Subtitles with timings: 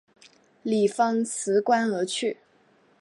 [0.63, 2.39] 李芳辞官离去。